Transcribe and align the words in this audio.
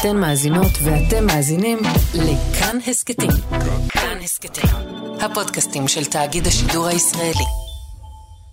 אתן 0.00 0.16
מאזינות 0.16 0.72
ואתם 0.84 1.26
מאזינים 1.26 1.78
לכאן 2.14 2.78
הסכתים. 2.86 3.30
כאן 3.88 4.18
הסכתים, 4.24 4.70
הפודקאסטים 5.20 5.88
של 5.88 6.04
תאגיד 6.04 6.46
השידור 6.46 6.86
הישראלי. 6.86 7.44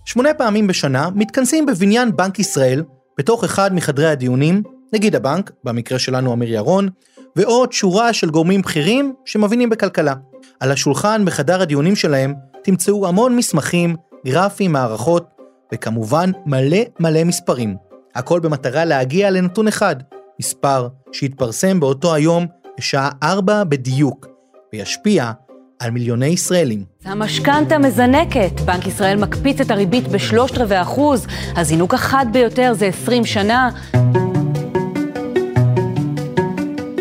שמונה 0.04 0.34
פעמים 0.34 0.66
בשנה 0.66 1.08
מתכנסים 1.14 1.66
בבניין 1.66 2.16
בנק 2.16 2.38
ישראל, 2.38 2.82
בתוך 3.18 3.44
אחד 3.44 3.74
מחדרי 3.74 4.06
הדיונים, 4.06 4.62
נגיד 4.92 5.16
הבנק, 5.16 5.50
במקרה 5.64 5.98
שלנו 5.98 6.32
אמיר 6.32 6.52
ירון, 6.52 6.88
ועוד 7.36 7.72
שורה 7.72 8.12
של 8.12 8.30
גורמים 8.30 8.62
בכירים 8.62 9.14
שמבינים 9.24 9.70
בכלכלה. 9.70 10.14
על 10.60 10.72
השולחן 10.72 11.24
בחדר 11.24 11.62
הדיונים 11.62 11.96
שלהם 11.96 12.34
תמצאו 12.62 13.08
המון 13.08 13.36
מסמכים, 13.36 13.96
גרפים, 14.26 14.72
מערכות, 14.72 15.26
וכמובן 15.74 16.30
מלא 16.46 16.78
מלא 17.00 17.24
מספרים. 17.24 17.76
הכל 18.14 18.40
במטרה 18.40 18.84
להגיע 18.84 19.30
לנתון 19.30 19.68
אחד, 19.68 19.96
מספר 20.40 20.88
שיתפרסם 21.12 21.80
באותו 21.80 22.14
היום 22.14 22.46
בשעה 22.78 23.10
4 23.22 23.64
בדיוק, 23.64 24.26
וישפיע 24.72 25.32
על 25.78 25.90
מיליוני 25.90 26.26
ישראלים. 26.26 26.84
המשכנתה 27.04 27.78
מזנקת, 27.78 28.60
בנק 28.64 28.86
ישראל 28.86 29.16
מקפיץ 29.16 29.60
את 29.60 29.70
הריבית 29.70 30.08
בשלושת 30.08 30.58
רבעי 30.58 30.82
אחוז, 30.82 31.26
הזינוק 31.56 31.94
החד 31.94 32.26
ביותר 32.32 32.72
זה 32.74 32.86
20 32.86 33.24
שנה. 33.24 33.70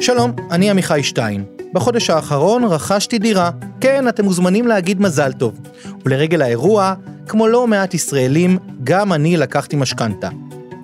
שלום, 0.01 0.31
אני 0.51 0.69
עמיחי 0.69 1.03
שטיין. 1.03 1.45
בחודש 1.73 2.09
האחרון 2.09 2.63
רכשתי 2.63 3.19
דירה. 3.19 3.51
כן, 3.81 4.07
אתם 4.07 4.25
מוזמנים 4.25 4.67
להגיד 4.67 5.01
מזל 5.01 5.31
טוב. 5.31 5.59
ולרגל 6.05 6.41
האירוע, 6.41 6.93
כמו 7.27 7.47
לא 7.47 7.67
מעט 7.67 7.93
ישראלים, 7.93 8.57
גם 8.83 9.13
אני 9.13 9.37
לקחתי 9.37 9.75
משכנתה. 9.75 10.29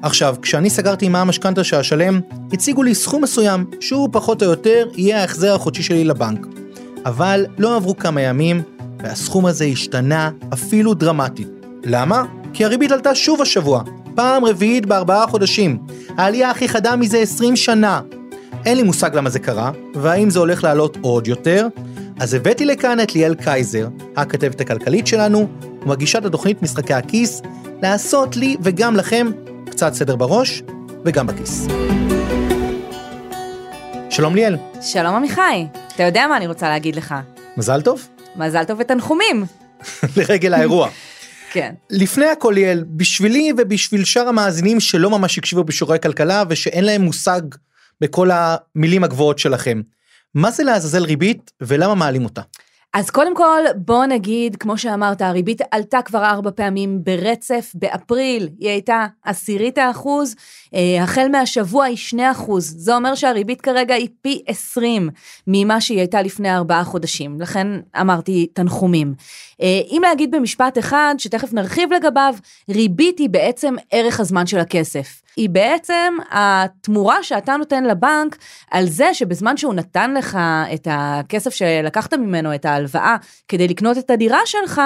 עכשיו, 0.01 0.35
כשאני 0.41 0.69
סגרתי 0.69 1.09
מה 1.09 1.21
המשכנתה 1.21 1.63
שאשלם, 1.63 2.19
הציגו 2.53 2.83
לי 2.83 2.95
סכום 2.95 3.23
מסוים, 3.23 3.65
שהוא 3.79 4.09
פחות 4.11 4.43
או 4.43 4.49
יותר 4.49 4.87
יהיה 4.95 5.21
ההחזר 5.21 5.55
החודשי 5.55 5.83
שלי 5.83 6.03
לבנק. 6.03 6.45
אבל 7.05 7.45
לא 7.57 7.75
עברו 7.75 7.97
כמה 7.97 8.21
ימים, 8.21 8.61
והסכום 9.03 9.45
הזה 9.45 9.65
השתנה 9.65 10.31
אפילו 10.53 10.93
דרמטית. 10.93 11.47
למה? 11.83 12.23
כי 12.53 12.65
הריבית 12.65 12.91
עלתה 12.91 13.15
שוב 13.15 13.41
השבוע, 13.41 13.83
פעם 14.15 14.45
רביעית 14.45 14.85
בארבעה 14.85 15.27
חודשים. 15.27 15.77
העלייה 16.17 16.51
הכי 16.51 16.69
חדה 16.69 16.95
מזה 16.95 17.17
20 17.17 17.55
שנה. 17.55 18.01
אין 18.65 18.77
לי 18.77 18.83
מושג 18.83 19.15
למה 19.15 19.29
זה 19.29 19.39
קרה, 19.39 19.71
והאם 19.95 20.29
זה 20.29 20.39
הולך 20.39 20.63
לעלות 20.63 20.97
עוד 21.01 21.27
יותר, 21.27 21.67
אז 22.19 22.33
הבאתי 22.33 22.65
לכאן 22.65 22.99
את 22.99 23.15
ליאל 23.15 23.35
קייזר, 23.35 23.87
הכתבת 24.15 24.61
הכלכלית 24.61 25.07
שלנו, 25.07 25.47
ומגישת 25.81 26.25
התוכנית 26.25 26.61
משחקי 26.61 26.93
הכיס, 26.93 27.41
לעשות 27.81 28.37
לי 28.37 28.57
וגם 28.61 28.95
לכם 28.95 29.27
קצת 29.79 29.93
סדר 29.93 30.15
בראש 30.15 30.61
וגם 31.05 31.27
בכיס. 31.27 31.67
שלום 34.09 34.35
ליאל. 34.35 34.57
שלום 34.81 35.15
עמיחי, 35.15 35.65
אתה 35.95 36.03
יודע 36.03 36.27
מה 36.27 36.37
אני 36.37 36.47
רוצה 36.47 36.69
להגיד 36.69 36.95
לך. 36.95 37.15
מזל 37.57 37.81
טוב. 37.81 38.07
מזל 38.35 38.63
טוב 38.63 38.79
ותנחומים. 38.79 39.45
לרגל 40.17 40.53
האירוע. 40.53 40.89
כן. 41.53 41.73
לפני 41.89 42.25
הכל 42.25 42.51
ליאל, 42.55 42.83
בשבילי 42.87 43.51
ובשביל 43.57 44.03
שאר 44.03 44.27
המאזינים 44.27 44.79
שלא 44.79 45.09
ממש 45.09 45.37
הקשיבו 45.37 45.63
בשיעורי 45.63 45.99
כלכלה 45.99 46.43
ושאין 46.49 46.83
להם 46.83 47.01
מושג 47.01 47.41
בכל 48.01 48.29
המילים 48.33 49.03
הגבוהות 49.03 49.39
שלכם, 49.39 49.81
מה 50.35 50.51
זה 50.51 50.63
לעזאזל 50.63 51.03
ריבית 51.03 51.51
ולמה 51.61 51.95
מעלים 51.95 52.25
אותה? 52.25 52.41
אז 52.93 53.09
קודם 53.09 53.35
כל, 53.35 53.61
בוא 53.75 54.05
נגיד, 54.05 54.55
כמו 54.55 54.77
שאמרת, 54.77 55.21
הריבית 55.21 55.61
עלתה 55.71 56.01
כבר 56.01 56.25
ארבע 56.25 56.51
פעמים 56.55 57.03
ברצף. 57.03 57.71
באפריל 57.75 58.49
היא 58.59 58.69
הייתה 58.69 59.05
עשירית 59.23 59.77
האחוז, 59.77 60.35
החל 61.01 61.27
מהשבוע 61.31 61.85
היא 61.85 61.97
שני 61.97 62.31
אחוז. 62.31 62.75
זה 62.77 62.95
אומר 62.95 63.15
שהריבית 63.15 63.61
כרגע 63.61 63.95
היא 63.95 64.07
פי 64.21 64.41
עשרים 64.47 65.09
ממה 65.47 65.81
שהיא 65.81 65.97
הייתה 65.97 66.21
לפני 66.21 66.55
ארבעה 66.55 66.83
חודשים. 66.83 67.41
לכן 67.41 67.67
אמרתי 68.01 68.47
תנחומים. 68.53 69.13
אה, 69.61 69.81
אם 69.91 70.01
להגיד 70.03 70.31
במשפט 70.31 70.77
אחד, 70.77 71.15
שתכף 71.17 71.53
נרחיב 71.53 71.93
לגביו, 71.93 72.35
ריבית 72.69 73.19
היא 73.19 73.29
בעצם 73.29 73.75
ערך 73.91 74.19
הזמן 74.19 74.47
של 74.47 74.59
הכסף. 74.59 75.21
היא 75.35 75.49
בעצם 75.49 76.13
התמורה 76.31 77.23
שאתה 77.23 77.57
נותן 77.57 77.83
לבנק 77.83 78.37
על 78.71 78.85
זה 78.85 79.13
שבזמן 79.13 79.57
שהוא 79.57 79.73
נתן 79.73 80.13
לך 80.13 80.37
את 80.73 80.87
הכסף 80.91 81.53
שלקחת 81.53 82.13
ממנו, 82.13 82.55
את 82.55 82.65
ההלוואה, 82.65 83.15
כדי 83.47 83.67
לקנות 83.67 83.97
את 83.97 84.09
הדירה 84.09 84.39
שלך, 84.45 84.81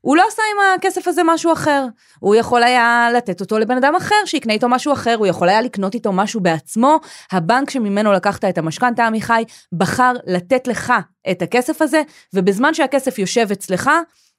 הוא 0.00 0.16
לא 0.16 0.24
עשה 0.28 0.42
עם 0.52 0.78
הכסף 0.78 1.08
הזה 1.08 1.22
משהו 1.24 1.52
אחר. 1.52 1.86
הוא 2.20 2.34
יכול 2.34 2.62
היה 2.62 3.08
לתת 3.14 3.40
אותו 3.40 3.58
לבן 3.58 3.76
אדם 3.76 3.94
אחר 3.94 4.14
שיקנה 4.24 4.52
איתו 4.52 4.68
משהו 4.68 4.92
אחר, 4.92 5.14
הוא 5.18 5.26
יכול 5.26 5.48
היה 5.48 5.62
לקנות 5.62 5.94
איתו 5.94 6.12
משהו 6.12 6.40
בעצמו. 6.40 7.00
הבנק 7.32 7.70
שממנו 7.70 8.12
לקחת 8.12 8.44
את 8.44 8.58
המשכנתה, 8.58 9.06
עמיחי, 9.06 9.44
בחר 9.72 10.12
לתת 10.26 10.66
לך 10.66 10.92
את 11.30 11.42
הכסף 11.42 11.82
הזה, 11.82 12.02
ובזמן 12.34 12.74
שהכסף 12.74 13.18
יושב 13.18 13.48
אצלך, 13.52 13.90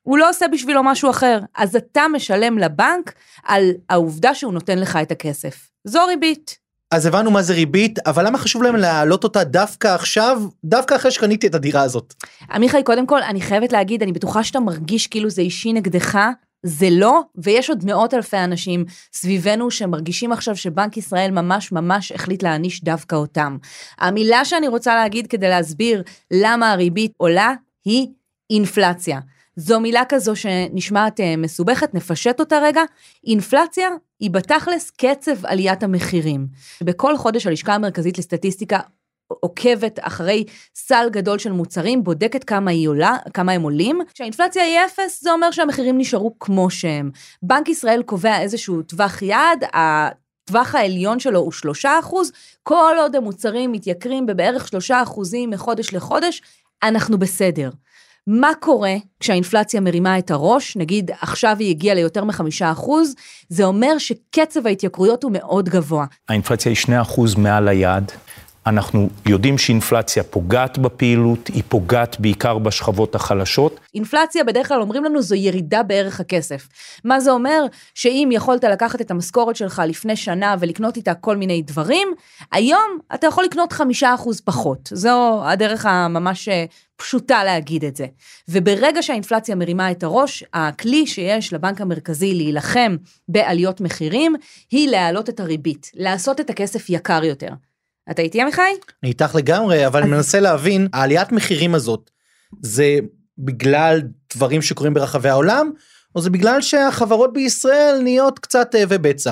הוא 0.02 0.18
לא 0.18 0.30
עושה 0.30 0.48
בשבילו 0.48 0.84
משהו 0.84 1.10
אחר. 1.10 1.40
אז 1.58 1.76
אתה 1.76 2.06
משלם 2.14 2.58
לבנק 2.58 3.14
על 3.44 3.72
העובדה 3.90 4.36
שהוא 4.36 4.54
נותן 4.54 4.80
לך 4.80 5.00
את 5.02 5.12
הכסף. 5.12 5.70
זו 5.88 6.06
ריבית. 6.06 6.69
אז 6.92 7.06
הבנו 7.06 7.32
מה 7.32 7.42
זה 7.42 7.54
ריבית, 7.54 8.00
אבל 8.08 8.26
למה 8.28 8.38
חשוב 8.38 8.64
להם 8.64 8.76
להעלות 8.76 9.24
אותה 9.24 9.44
דווקא 9.44 9.88
עכשיו, 9.88 10.42
דווקא 10.64 10.96
אחרי 10.96 11.12
שקניתי 11.12 11.48
את 11.48 11.56
הדירה 11.56 11.82
הזאת? 11.82 12.14
עמיחי, 12.52 12.84
קודם 12.84 13.06
כל, 13.06 13.22
אני 13.22 13.42
חייבת 13.42 13.72
להגיד, 13.72 14.04
אני 14.04 14.12
בטוחה 14.12 14.44
שאתה 14.44 14.60
מרגיש 14.60 15.08
כאילו 15.08 15.30
זה 15.30 15.42
אישי 15.42 15.74
נגדך, 15.74 16.20
זה 16.64 16.88
לא, 16.92 17.22
ויש 17.36 17.70
עוד 17.70 17.86
מאות 17.86 18.14
אלפי 18.14 18.38
אנשים 18.38 18.86
סביבנו 19.14 19.72
שמרגישים 19.72 20.32
עכשיו 20.32 20.56
שבנק 20.56 20.98
ישראל 20.98 21.32
ממש 21.32 21.72
ממש 21.72 22.12
החליט 22.12 22.44
להעניש 22.44 22.84
דווקא 22.84 23.16
אותם. 23.16 23.58
המילה 23.98 24.46
שאני 24.46 24.68
רוצה 24.68 24.96
להגיד 24.96 25.28
כדי 25.28 25.50
להסביר 25.50 26.04
למה 26.32 26.72
הריבית 26.72 27.14
עולה 27.18 27.54
היא 27.86 28.08
אינפלציה. 28.50 29.20
זו 29.60 29.80
מילה 29.80 30.04
כזו 30.10 30.36
שנשמעת 30.36 31.20
אה, 31.20 31.36
מסובכת, 31.38 31.94
נפשט 31.94 32.40
אותה 32.40 32.60
רגע. 32.60 32.82
אינפלציה 33.28 33.90
היא 34.20 34.32
בתכלס 34.32 34.92
קצב 34.92 35.46
עליית 35.46 35.84
המחירים. 35.84 36.48
בכל 36.84 37.18
חודש 37.18 37.48
הלשכה 37.48 37.76
המרכזית 37.76 38.18
לסטטיסטיקה 38.18 38.80
עוקבת 39.28 40.00
אחרי 40.02 40.46
סל 40.76 41.08
גדול 41.12 41.40
של 41.40 41.52
מוצרים, 41.52 42.04
בודקת 42.04 42.44
כמה 42.44 42.72
היא 42.72 42.88
עולה, 42.88 43.18
כמה 43.34 43.52
הם 43.52 43.62
עולים. 43.62 44.00
כשהאינפלציה 44.14 44.64
היא 44.64 44.80
אפס, 44.86 45.24
זה 45.24 45.32
אומר 45.32 45.52
שהמחירים 45.52 45.98
נשארו 45.98 46.40
כמו 46.40 46.70
שהם. 46.70 47.12
בנק 47.44 47.70
ישראל 47.70 48.04
קובע 48.04 48.42
איזשהו 48.42 48.82
טווח 48.82 49.22
יעד, 49.22 49.64
הטווח 49.74 50.76
העליון 50.76 51.20
שלו 51.20 51.40
הוא 51.40 51.52
3 51.52 51.86
אחוז, 51.86 52.32
כל 52.64 52.96
עוד 53.00 53.16
המוצרים 53.16 53.72
מתייקרים 53.72 54.26
בבערך 54.26 54.68
3 54.68 54.92
אחוזים 54.92 55.50
מחודש 55.50 55.94
לחודש, 55.94 56.42
אנחנו 56.84 57.18
בסדר. 57.18 57.70
מה 58.28 58.52
קורה 58.60 58.96
כשהאינפלציה 59.20 59.82
מרימה 59.82 60.20
את 60.20 60.32
הראש, 60.32 60.78
נגיד 60.78 61.12
עכשיו 61.22 61.56
היא 61.60 61.70
הגיעה 61.70 61.96
ליותר 61.96 62.24
מחמישה 62.24 62.72
אחוז, 62.72 63.16
זה 63.50 63.64
אומר 63.64 63.98
שקצב 63.98 64.68
ההתייקרויות 64.68 65.24
הוא 65.24 65.32
מאוד 65.32 65.70
גבוה. 65.70 66.06
האינפלציה 66.30 66.70
היא 66.70 66.78
שני 66.78 67.02
אחוז 67.02 67.36
מעל 67.36 67.68
היעד. 67.68 68.12
אנחנו 68.66 69.10
יודעים 69.26 69.58
שאינפלציה 69.58 70.24
פוגעת 70.24 70.78
בפעילות, 70.78 71.48
היא 71.48 71.64
פוגעת 71.68 72.20
בעיקר 72.20 72.58
בשכבות 72.58 73.16
החלשות. 73.16 73.80
אינפלציה 73.96 74.44
בדרך 74.44 74.68
כלל 74.68 74.82
אומרים 74.82 75.04
לנו 75.04 75.22
זו 75.22 75.36
ירידה 75.36 75.84
בערך 75.84 76.20
הכסף. 76.20 76.68
מה 77.04 77.20
זה 77.20 77.32
אומר? 77.32 77.66
שאם 77.96 78.30
יכולת 78.32 78.64
לקחת 78.64 79.02
את 79.02 79.12
המשכורת 79.12 79.56
שלך 79.56 79.82
לפני 79.88 80.16
שנה 80.16 80.56
ולקנות 80.60 80.98
איתה 80.98 81.14
כל 81.14 81.38
מיני 81.38 81.62
דברים, 81.62 82.08
היום 82.52 82.98
אתה 83.14 83.28
יכול 83.28 83.44
לקנות 83.44 83.74
חמישה 83.74 84.14
אחוז 84.14 84.42
פחות. 84.42 84.90
זו 84.94 85.42
הדרך 85.46 85.86
הממש 85.86 86.50
אה, 86.50 86.66
פשוטה 86.96 87.44
להגיד 87.44 87.86
את 87.86 87.96
זה. 87.96 88.06
וברגע 88.48 89.04
שהאינפלציה 89.04 89.56
מרימה 89.56 89.92
את 89.92 90.04
הראש, 90.04 90.44
הכלי 90.54 91.08
שיש 91.08 91.54
לבנק 91.54 91.82
המרכזי 91.82 92.34
להילחם 92.34 92.96
בעליות 93.28 93.82
מחירים, 93.82 94.36
היא 94.72 94.90
להעלות 94.90 95.30
את 95.30 95.40
הריבית, 95.40 95.92
לעשות 95.94 96.40
את 96.40 96.50
הכסף 96.50 96.90
יקר 96.90 97.24
יותר. 97.24 97.50
אתה 98.12 98.22
איתי 98.22 98.42
עמיחי? 98.42 98.62
אני 99.04 99.10
איתך 99.12 99.36
לגמרי, 99.36 99.88
אבל 99.88 100.02
אני 100.02 100.12
מנסה 100.12 100.40
להבין, 100.40 100.88
העליית 100.94 101.32
מחירים 101.32 101.76
הזאת, 101.76 102.10
זה 102.62 103.00
בגלל 103.38 104.02
דברים 104.36 104.62
שקורים 104.62 104.94
ברחבי 104.94 105.30
העולם, 105.30 105.72
או 106.16 106.22
זה 106.22 106.30
בגלל 106.30 106.62
שהחברות 106.62 107.34
בישראל 107.34 108.00
נהיות 108.04 108.40
קצת 108.40 108.72
תאבי 108.72 108.98
בצע? 108.98 109.32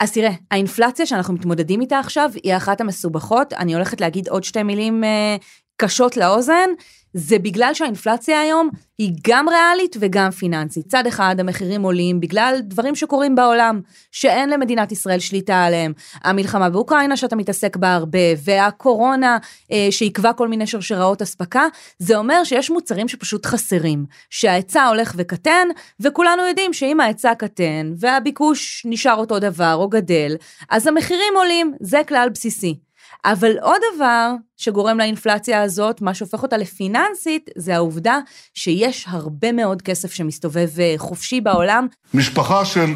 אז 0.00 0.12
תראה, 0.12 0.32
האינפלציה 0.50 1.06
שאנחנו 1.06 1.34
מתמודדים 1.34 1.80
איתה 1.80 1.98
עכשיו 1.98 2.30
היא 2.42 2.56
אחת 2.56 2.80
המסובכות, 2.80 3.52
אני 3.52 3.74
הולכת 3.74 4.00
להגיד 4.00 4.28
עוד 4.28 4.44
שתי 4.44 4.62
מילים 4.62 5.04
אה, 5.04 5.36
קשות 5.76 6.16
לאוזן, 6.16 6.70
זה 7.14 7.38
בגלל 7.38 7.74
שהאינפלציה 7.74 8.40
היום 8.40 8.68
היא 8.98 9.12
גם 9.26 9.48
ריאלית 9.48 9.96
וגם 10.00 10.30
פיננסית. 10.30 10.86
צד 10.86 11.06
אחד 11.06 11.36
המחירים 11.38 11.82
עולים 11.82 12.20
בגלל 12.20 12.58
דברים 12.62 12.94
שקורים 12.94 13.34
בעולם, 13.34 13.80
שאין 14.12 14.50
למדינת 14.50 14.92
ישראל 14.92 15.18
שליטה 15.18 15.64
עליהם. 15.64 15.92
המלחמה 16.24 16.70
באוקראינה 16.70 17.16
שאתה 17.16 17.36
מתעסק 17.36 17.76
בה 17.76 17.94
הרבה, 17.94 18.18
והקורונה 18.44 19.38
אה, 19.72 19.88
שעיכבה 19.90 20.32
כל 20.32 20.48
מיני 20.48 20.66
שרשראות 20.66 21.22
אספקה, 21.22 21.66
זה 21.98 22.16
אומר 22.16 22.44
שיש 22.44 22.70
מוצרים 22.70 23.08
שפשוט 23.08 23.46
חסרים, 23.46 24.04
שההיצע 24.30 24.86
הולך 24.86 25.14
וקטן, 25.16 25.68
וכולנו 26.00 26.46
יודעים 26.46 26.72
שאם 26.72 27.00
ההיצע 27.00 27.34
קטן 27.34 27.92
והביקוש 27.98 28.82
נשאר 28.84 29.16
אותו 29.16 29.38
דבר 29.38 29.74
או 29.74 29.88
גדל, 29.88 30.36
אז 30.70 30.86
המחירים 30.86 31.32
עולים, 31.36 31.74
זה 31.80 32.02
כלל 32.08 32.28
בסיסי. 32.34 32.83
אבל 33.24 33.52
עוד 33.62 33.80
דבר 33.96 34.32
שגורם 34.56 34.98
לאינפלציה 34.98 35.62
הזאת, 35.62 36.00
מה 36.00 36.14
שהופך 36.14 36.42
אותה 36.42 36.56
לפיננסית, 36.56 37.50
זה 37.56 37.74
העובדה 37.74 38.18
שיש 38.54 39.06
הרבה 39.08 39.52
מאוד 39.52 39.82
כסף 39.82 40.12
שמסתובב 40.12 40.68
אה, 40.80 40.94
חופשי 40.96 41.40
בעולם. 41.40 41.86
משפחה 42.14 42.64
של 42.64 42.90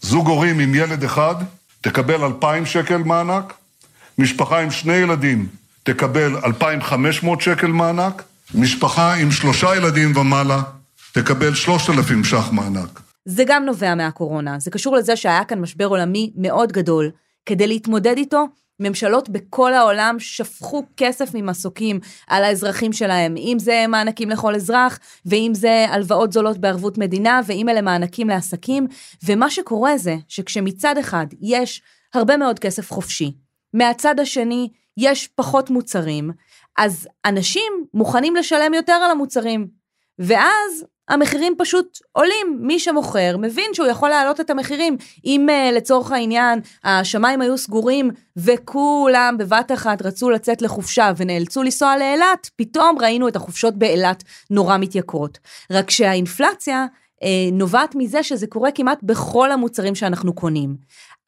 זוג 0.00 0.28
הורים 0.28 0.60
עם 0.60 0.74
ילד 0.74 1.04
אחד 1.04 1.34
תקבל 1.80 2.24
2,000 2.24 2.66
שקל 2.66 2.96
מענק, 2.96 3.54
משפחה 4.18 4.60
עם 4.60 4.70
שני 4.70 4.96
ילדים 4.96 5.46
תקבל 5.82 6.36
2,500 6.44 7.40
שקל 7.40 7.66
מענק, 7.66 8.22
משפחה 8.54 9.14
עם 9.14 9.30
שלושה 9.30 9.76
ילדים 9.76 10.16
ומעלה 10.16 10.62
תקבל 11.12 11.54
3,000 11.54 12.24
ש"ח 12.24 12.52
מענק. 12.52 13.00
זה 13.24 13.44
גם 13.46 13.64
נובע 13.64 13.94
מהקורונה, 13.94 14.58
זה 14.58 14.70
קשור 14.70 14.96
לזה 14.96 15.16
שהיה 15.16 15.44
כאן 15.44 15.60
משבר 15.60 15.86
עולמי 15.86 16.32
מאוד 16.36 16.72
גדול. 16.72 17.10
כדי 17.46 17.66
להתמודד 17.66 18.16
איתו, 18.16 18.44
ממשלות 18.80 19.28
בכל 19.28 19.74
העולם 19.74 20.16
שפכו 20.18 20.82
כסף 20.96 21.30
ממסוקים 21.34 22.00
על 22.26 22.44
האזרחים 22.44 22.92
שלהם, 22.92 23.34
אם 23.36 23.56
זה 23.60 23.84
מענקים 23.88 24.30
לכל 24.30 24.54
אזרח, 24.54 24.98
ואם 25.26 25.50
זה 25.54 25.86
הלוואות 25.88 26.32
זולות 26.32 26.58
בערבות 26.58 26.98
מדינה, 26.98 27.40
ואם 27.46 27.68
אלה 27.68 27.82
מענקים 27.82 28.28
לעסקים, 28.28 28.86
ומה 29.24 29.50
שקורה 29.50 29.98
זה 29.98 30.16
שכשמצד 30.28 30.98
אחד 30.98 31.26
יש 31.42 31.82
הרבה 32.14 32.36
מאוד 32.36 32.58
כסף 32.58 32.92
חופשי, 32.92 33.32
מהצד 33.74 34.20
השני 34.20 34.68
יש 34.96 35.28
פחות 35.34 35.70
מוצרים, 35.70 36.30
אז 36.78 37.08
אנשים 37.24 37.72
מוכנים 37.94 38.36
לשלם 38.36 38.74
יותר 38.74 38.92
על 38.92 39.10
המוצרים. 39.10 39.68
ואז 40.18 40.84
המחירים 41.08 41.54
פשוט 41.58 41.98
עולים. 42.12 42.58
מי 42.60 42.78
שמוכר 42.78 43.36
מבין 43.38 43.74
שהוא 43.74 43.86
יכול 43.86 44.08
להעלות 44.08 44.40
את 44.40 44.50
המחירים. 44.50 44.96
אם 45.24 45.46
uh, 45.48 45.74
לצורך 45.74 46.12
העניין 46.12 46.60
השמיים 46.84 47.40
היו 47.40 47.58
סגורים 47.58 48.10
וכולם 48.36 49.36
בבת 49.38 49.72
אחת 49.72 50.02
רצו 50.02 50.30
לצאת 50.30 50.62
לחופשה 50.62 51.12
ונאלצו 51.16 51.62
לנסוע 51.62 51.96
לאילת, 51.96 52.50
פתאום 52.56 52.98
ראינו 53.00 53.28
את 53.28 53.36
החופשות 53.36 53.76
באילת 53.76 54.22
נורא 54.50 54.78
מתייקרות. 54.78 55.38
רק 55.70 55.90
שהאינפלציה 55.90 56.86
uh, 57.22 57.26
נובעת 57.52 57.94
מזה 57.94 58.22
שזה 58.22 58.46
קורה 58.46 58.70
כמעט 58.70 58.98
בכל 59.02 59.52
המוצרים 59.52 59.94
שאנחנו 59.94 60.34
קונים. 60.34 60.76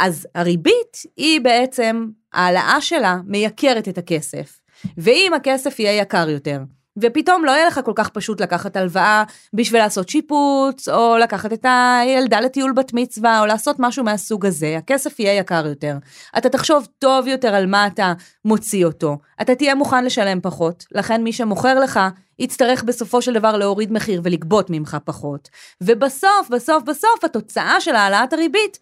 אז 0.00 0.26
הריבית 0.34 0.96
היא 1.16 1.40
בעצם, 1.40 2.06
העלאה 2.32 2.80
שלה 2.80 3.16
מייקרת 3.26 3.88
את 3.88 3.98
הכסף. 3.98 4.60
ואם 4.98 5.32
הכסף 5.36 5.78
יהיה 5.78 6.02
יקר 6.02 6.28
יותר, 6.28 6.58
ופתאום 7.02 7.44
לא 7.44 7.50
יהיה 7.50 7.66
לך 7.66 7.80
כל 7.84 7.92
כך 7.94 8.08
פשוט 8.08 8.40
לקחת 8.40 8.76
הלוואה 8.76 9.22
בשביל 9.54 9.80
לעשות 9.80 10.08
שיפוץ, 10.08 10.88
או 10.88 11.16
לקחת 11.18 11.52
את 11.52 11.66
הילדה 11.68 12.40
לטיול 12.40 12.72
בת 12.72 12.90
מצווה, 12.94 13.40
או 13.40 13.46
לעשות 13.46 13.76
משהו 13.78 14.04
מהסוג 14.04 14.46
הזה, 14.46 14.74
הכסף 14.78 15.20
יהיה 15.20 15.38
יקר 15.38 15.66
יותר. 15.66 15.96
אתה 16.38 16.48
תחשוב 16.48 16.86
טוב 16.98 17.26
יותר 17.26 17.54
על 17.54 17.66
מה 17.66 17.86
אתה 17.86 18.12
מוציא 18.44 18.84
אותו. 18.84 19.18
אתה 19.40 19.54
תהיה 19.54 19.74
מוכן 19.74 20.04
לשלם 20.04 20.40
פחות, 20.40 20.84
לכן 20.92 21.22
מי 21.22 21.32
שמוכר 21.32 21.80
לך, 21.80 22.00
יצטרך 22.38 22.84
בסופו 22.84 23.22
של 23.22 23.34
דבר 23.34 23.56
להוריד 23.56 23.92
מחיר 23.92 24.20
ולגבות 24.24 24.70
ממך 24.70 24.96
פחות. 25.04 25.48
ובסוף, 25.80 26.48
בסוף, 26.50 26.82
בסוף, 26.82 27.24
התוצאה 27.24 27.80
של 27.80 27.94
העלאת 27.94 28.32
הריבית 28.32 28.78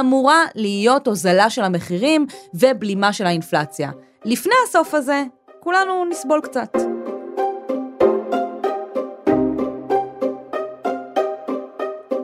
אמורה 0.00 0.44
להיות 0.54 1.06
הוזלה 1.06 1.50
של 1.50 1.62
המחירים 1.62 2.26
ובלימה 2.54 3.12
של 3.12 3.26
האינפלציה. 3.26 3.90
לפני 4.24 4.54
הסוף 4.68 4.94
הזה, 4.94 5.24
כולנו 5.60 6.04
נסבול 6.04 6.40
קצת. 6.40 6.99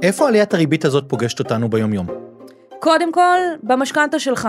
איפה 0.06 0.28
עליית 0.28 0.54
הריבית 0.54 0.84
הזאת 0.84 1.04
פוגשת 1.08 1.38
אותנו 1.38 1.70
ביומיום? 1.70 2.06
קודם 2.80 3.12
כל, 3.12 3.38
במשכנתה 3.62 4.18
שלך. 4.18 4.48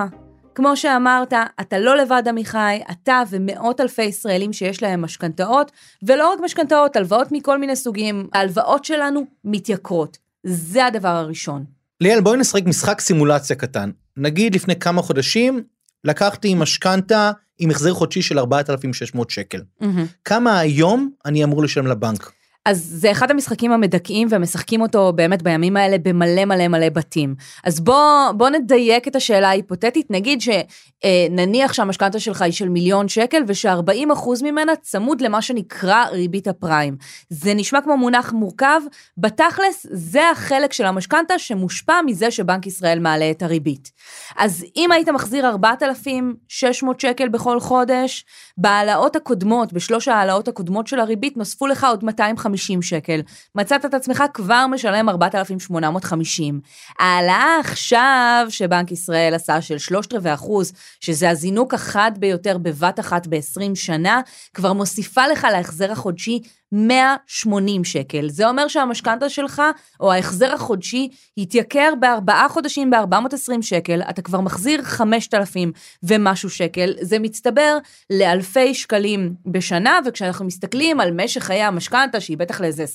כמו 0.56 0.78
שאמרת, 0.78 1.34
אתה 1.62 1.80
לא 1.80 1.98
לבד 1.98 2.24
עמיחי, 2.28 2.80
אתה 2.92 3.24
ומאות 3.30 3.82
אלפי 3.82 4.04
ישראלים 4.04 4.54
שיש 4.54 4.84
להם 4.84 5.02
משכנתאות, 5.02 5.72
ולא 6.04 6.34
רק 6.34 6.40
משכנתאות, 6.44 6.96
הלוואות 6.96 7.28
מכל 7.32 7.58
מיני 7.58 7.76
סוגים, 7.76 8.28
ההלוואות 8.34 8.86
שלנו 8.86 9.26
מתייקרות. 9.44 10.18
זה 10.44 10.86
הדבר 10.86 11.08
הראשון. 11.08 11.66
ליאל, 12.02 12.22
בואי 12.22 12.38
נשחק 12.38 12.66
משחק 12.66 13.02
סימולציה 13.02 13.56
קטן. 13.56 13.92
נגיד 14.18 14.56
לפני 14.56 14.76
כמה 14.76 15.02
חודשים, 15.02 15.64
לקחתי 16.04 16.56
משכנתה 16.56 17.32
עם 17.60 17.70
החזר 17.70 17.94
חודשי 17.94 18.22
של 18.22 18.40
4,600 18.40 19.30
שקל. 19.30 19.62
Mm-hmm. 19.82 19.86
כמה 20.26 20.60
היום 20.60 21.10
אני 21.26 21.44
אמור 21.44 21.64
לשלם 21.64 21.88
לבנק? 21.88 22.32
אז 22.68 22.88
זה 22.92 23.12
אחד 23.12 23.32
המשחקים 23.32 23.72
המדכאים 23.72 24.28
ומשחקים 24.32 24.82
אותו 24.82 25.14
באמת 25.16 25.42
בימים 25.42 25.78
האלה 25.78 25.98
במלא 25.98 26.46
מלא 26.46 26.68
מלא 26.68 26.90
בתים. 26.90 27.36
אז 27.64 27.80
בוא, 27.80 28.32
בוא 28.38 28.50
נדייק 28.50 29.08
את 29.08 29.16
השאלה 29.16 29.50
ההיפותטית, 29.50 30.08
נגיד 30.12 30.40
שנניח 30.42 31.74
שהמשכנתה 31.74 32.20
שלך 32.20 32.42
היא 32.42 32.52
של 32.54 32.70
מיליון 32.70 33.08
שקל 33.08 33.44
וש-40% 33.48 34.44
ממנה 34.44 34.76
צמוד 34.76 35.22
למה 35.22 35.42
שנקרא 35.42 36.06
ריבית 36.12 36.48
הפריים. 36.48 36.98
זה 37.30 37.54
נשמע 37.54 37.82
כמו 37.82 37.98
מונח 37.98 38.34
מורכב, 38.34 38.82
בתכלס 39.18 39.86
זה 39.92 40.30
החלק 40.30 40.74
של 40.74 40.86
המשכנתה 40.86 41.40
שמושפע 41.40 42.02
מזה 42.06 42.32
שבנק 42.32 42.68
ישראל 42.68 43.00
מעלה 43.00 43.32
את 43.32 43.42
הריבית. 43.42 43.92
אז 44.38 44.66
אם 44.76 44.92
היית 44.92 45.10
מחזיר 45.10 45.48
4,600 45.48 47.00
שקל 47.00 47.28
בכל 47.28 47.60
חודש, 47.60 48.26
בהעלאות 48.58 49.16
הקודמות, 49.16 49.74
בשלוש 49.74 50.08
ההעלאות 50.08 50.48
הקודמות 50.48 50.88
של 50.88 51.00
הריבית, 51.00 51.38
נוספו 51.38 51.68
לך 51.68 51.84
עוד 51.84 52.04
250 52.04 52.57
שקל. 52.82 53.22
מצאת 53.56 53.86
את 53.86 53.94
עצמך 53.94 54.24
כבר 54.34 54.66
משלם 54.68 55.10
4,850. 55.10 56.62
ההעלאה 57.00 57.60
עכשיו 57.60 58.46
שבנק 58.50 58.92
ישראל 58.92 59.34
עשה 59.34 59.62
של 59.62 59.78
שלושת 59.78 60.14
רבעי 60.14 60.34
אחוז, 60.34 60.74
שזה 61.00 61.30
הזינוק 61.30 61.74
החד 61.74 62.12
ביותר 62.20 62.58
בבת 62.58 63.00
אחת 63.00 63.28
ב-20 63.28 63.76
שנה, 63.76 64.22
כבר 64.54 64.74
מוסיפה 64.74 65.28
לך 65.28 65.48
להחזר 65.52 65.92
החודשי 65.92 66.42
180 66.72 67.84
שקל. 67.84 68.30
זה 68.30 68.48
אומר 68.48 68.68
שהמשכנתה 68.68 69.30
שלך, 69.30 69.62
או 70.00 70.14
ההחזר 70.14 70.54
החודשי, 70.54 71.10
יתייקר 71.38 71.94
בארבעה 72.00 72.50
חודשים 72.50 72.90
ב-420 72.90 73.62
שקל, 73.62 74.02
אתה 74.10 74.22
כבר 74.22 74.42
מחזיר 74.42 74.84
5,000 74.84 75.72
ומשהו 76.04 76.50
שקל, 76.50 76.94
זה 77.02 77.20
מצטבר 77.20 77.78
לאלפי 78.10 78.74
שקלים 78.74 79.34
בשנה, 79.46 80.00
וכשאנחנו 80.06 80.46
מסתכלים 80.46 81.00
על 81.00 81.12
משך 81.12 81.44
חיי 81.44 81.64
המשכנתה, 81.64 82.20
שהיא 82.20 82.38
בטח 82.38 82.62
לאיזה 82.62 82.86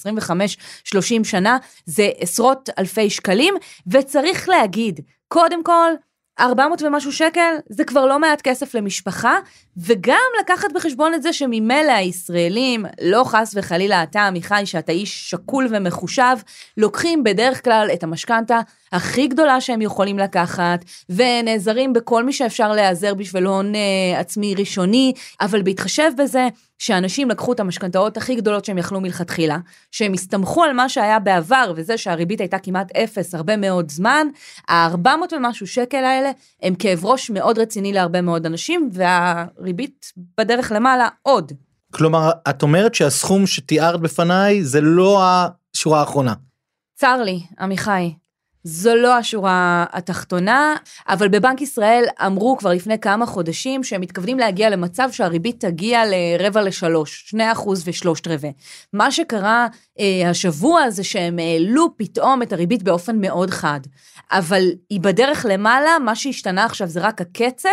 25-30 0.90 1.24
שנה, 1.24 1.58
זה 1.86 2.10
עשרות 2.18 2.70
אלפי 2.78 3.10
שקלים, 3.10 3.54
וצריך 3.86 4.48
להגיד, 4.48 5.00
קודם 5.28 5.64
כל, 5.64 5.92
400 6.40 6.82
ומשהו 6.82 7.12
שקל 7.12 7.54
זה 7.68 7.84
כבר 7.84 8.06
לא 8.06 8.18
מעט 8.18 8.40
כסף 8.40 8.74
למשפחה, 8.74 9.38
וגם 9.76 10.16
לקחת 10.40 10.72
בחשבון 10.74 11.14
את 11.14 11.22
זה 11.22 11.32
שממילא 11.32 11.92
הישראלים, 11.92 12.84
לא 13.02 13.24
חס 13.24 13.54
וחלילה 13.56 14.02
אתה 14.02 14.26
עמיחי 14.26 14.62
שאתה 14.64 14.92
איש 14.92 15.30
שקול 15.30 15.66
ומחושב, 15.70 16.36
לוקחים 16.76 17.24
בדרך 17.24 17.64
כלל 17.64 17.88
את 17.94 18.02
המשכנתה 18.02 18.60
הכי 18.92 19.26
גדולה 19.26 19.60
שהם 19.60 19.82
יכולים 19.82 20.18
לקחת, 20.18 20.84
ונעזרים 21.10 21.92
בכל 21.92 22.24
מי 22.24 22.32
שאפשר 22.32 22.72
להיעזר 22.72 23.14
בשביל 23.14 23.46
הון 23.46 23.74
uh, 23.74 24.18
עצמי 24.18 24.54
ראשוני, 24.54 25.12
אבל 25.40 25.62
בהתחשב 25.62 26.10
בזה 26.18 26.48
שאנשים 26.82 27.30
לקחו 27.30 27.52
את 27.52 27.60
המשכנתאות 27.60 28.16
הכי 28.16 28.34
גדולות 28.34 28.64
שהם 28.64 28.78
יכלו 28.78 29.00
מלכתחילה, 29.00 29.58
שהם 29.90 30.12
הסתמכו 30.12 30.64
על 30.64 30.72
מה 30.72 30.88
שהיה 30.88 31.18
בעבר, 31.18 31.72
וזה 31.76 31.98
שהריבית 31.98 32.40
הייתה 32.40 32.58
כמעט 32.58 32.96
אפס 32.96 33.34
הרבה 33.34 33.56
מאוד 33.56 33.90
זמן, 33.90 34.26
ה-400 34.68 35.08
ומשהו 35.32 35.66
שקל 35.66 36.04
האלה 36.04 36.30
הם 36.62 36.74
כאב 36.74 37.04
ראש 37.04 37.30
מאוד 37.30 37.58
רציני 37.58 37.92
להרבה 37.92 38.20
מאוד 38.20 38.46
אנשים, 38.46 38.90
והריבית 38.92 40.12
בדרך 40.38 40.72
למעלה 40.74 41.08
עוד. 41.22 41.52
כלומר, 41.92 42.30
את 42.50 42.62
אומרת 42.62 42.94
שהסכום 42.94 43.46
שתיארת 43.46 44.00
בפניי 44.00 44.64
זה 44.64 44.80
לא 44.80 45.22
השורה 45.22 46.00
האחרונה. 46.00 46.34
צר 46.94 47.22
לי, 47.22 47.40
עמיחי. 47.60 48.21
זו 48.64 48.94
לא 48.94 49.16
השורה 49.16 49.84
התחתונה, 49.92 50.76
אבל 51.08 51.28
בבנק 51.28 51.60
ישראל 51.60 52.04
אמרו 52.26 52.56
כבר 52.56 52.70
לפני 52.70 52.98
כמה 52.98 53.26
חודשים 53.26 53.84
שהם 53.84 54.00
מתכוונים 54.00 54.38
להגיע 54.38 54.70
למצב 54.70 55.08
שהריבית 55.12 55.60
תגיע 55.60 56.02
לרבע 56.06 56.62
לשלוש, 56.62 57.24
שני 57.26 57.52
אחוז 57.52 57.82
ושלושת 57.88 58.26
רבעי. 58.26 58.52
מה 58.92 59.10
שקרה 59.10 59.66
אה, 59.98 60.30
השבוע 60.30 60.90
זה 60.90 61.04
שהם 61.04 61.38
העלו 61.38 61.96
פתאום 61.96 62.42
את 62.42 62.52
הריבית 62.52 62.82
באופן 62.82 63.20
מאוד 63.20 63.50
חד. 63.50 63.80
אבל 64.32 64.62
היא 64.90 65.00
בדרך 65.00 65.46
למעלה, 65.48 65.98
מה 65.98 66.14
שהשתנה 66.14 66.64
עכשיו 66.64 66.86
זה 66.86 67.00
רק 67.00 67.20
הקצב. 67.20 67.68